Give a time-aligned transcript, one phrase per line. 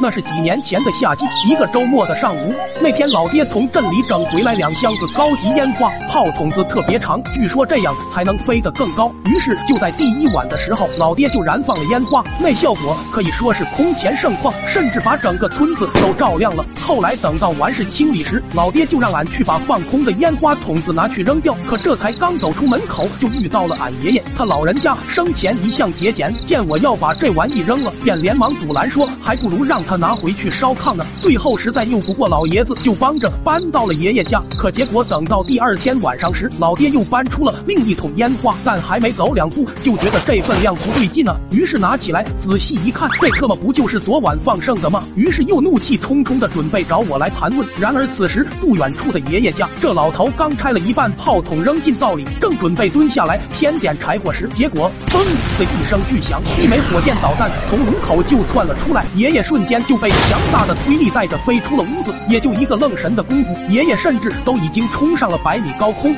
[0.00, 2.54] 那是几年前的夏季，一个周末的上午。
[2.80, 9.12] 那天老爹从镇里整回来两箱子高级烟花，炮筒子特别长，据说这样才能飞得更高。
[9.26, 16.64] 于是就在第一晚的时候，老爹就燃放了烟花，那效果可以说是空前盛况，甚至把整个村子都照亮了。
[16.80, 21.56] 后来等到完事清理时，老爹就让俺去把放空的烟花筒子拿去扔掉。
[21.66, 24.22] 可这才刚走出门口，就遇到了俺爷爷。
[24.36, 31.04] 他老人家生前一向节俭，见我要把这玩意扔了，便连忙阻拦说，还不如让他拿回去烧炕呢。
[31.20, 34.42] 最后实在拗不过老爷子，就帮着搬到了爷爷家。
[34.56, 41.36] 可结果等到第二天晚上时，老爹又搬出了另一桶烟花，但还没走两步，就觉得这份量不对劲呢。
[41.50, 45.04] 于是拿起来仔细一看，这特么不就是昨晚放剩的吗？
[45.14, 47.66] 于是又怒气冲冲的准备找我来盘问。
[47.78, 55.18] 然而此时不远处的爷爷家，这老头刚拆了一半炮筒扔进灶里，正准备蹲下来添点柴火时，结果嘣
[55.58, 62.14] 的一声巨响，一枚火箭导弹从炉口就窜了出来，爷爷瞬间就被强大的推力带着飞出了屋子。
[62.28, 66.14] 也就一个愣神的功夫，爷爷甚至都已经冲上了百米高空。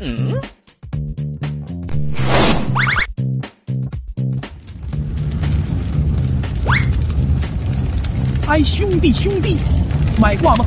[0.00, 0.34] 嗯。
[8.46, 9.56] 哎，兄弟兄弟，
[10.20, 10.64] 买挂吗？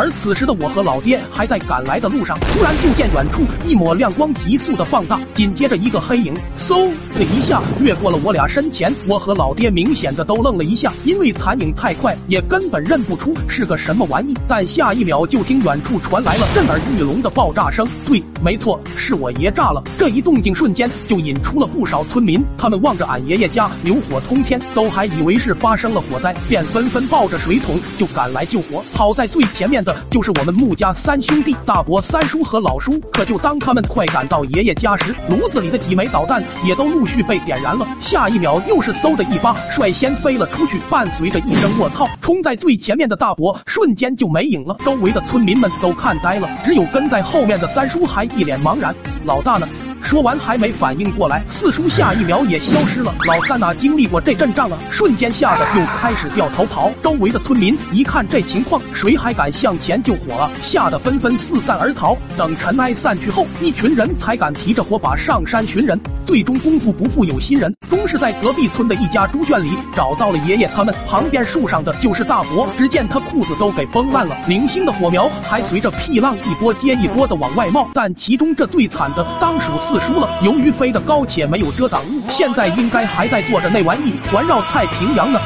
[0.00, 8.90] 而此时的我和老爹还在赶来的路上，突然就见远处一抹亮光急速的放大，紧接着一个黑影嗖的一下越过了我俩身前。
[9.06, 14.34] 我和老爹明显的都愣了一下，因为残影太快，也根本认不出是个什么玩意。
[14.48, 17.86] 但下一秒就听远处传来了震耳欲聋的爆炸声。
[18.06, 19.82] 对，没错，是我爷炸了。
[19.98, 28.82] 这一动静瞬间就引出了不少村民，他们望着俺爷爷家流火通天，都还以为是发生了火灾，便纷纷抱着水桶就赶来救火。
[28.94, 29.89] 好在最前面的。
[30.10, 32.98] 就是我们穆家三兄弟，大伯、三叔和老叔。
[33.12, 37.86] 可就当他们快赶到爷爷家时，炉子里的几枚导弹也都陆续被点燃了。
[38.00, 44.76] 下一秒，又是嗖的一发，率先飞了出去，伴随着一声“卧槽”，冲在最前面的大伯瞬间就没影了。
[44.84, 48.94] 周围的村民们都看呆了，只有跟在后面的三叔还一脸茫然。
[49.24, 49.68] 老大呢？
[50.10, 53.14] 说完还没反应过来，四叔下一秒也消失了。
[53.28, 54.76] 老三哪经历过这阵仗啊？
[54.90, 56.90] 瞬间吓得又开始掉头跑。
[57.00, 60.50] 周围的村民一看这情况，谁还敢向前救火啊？
[60.64, 62.18] 吓得纷纷四散而逃。
[62.36, 65.96] 等尘埃散去后，一群人才敢提着火把上山寻人。
[66.26, 70.92] 最终功夫不负有心人，终是在隔壁村的一家猪圈里找到了爷爷他们。
[71.06, 77.88] 旁边树上的就是大伯，只见他裤子都给崩烂了，零星的火苗还随着屁浪一波接一波的往外冒。
[77.94, 85.38] 但其中这最惨的当属四输了，由于飞得高且没有遮挡物，现在应该还在做着那玩意环绕太平洋呢。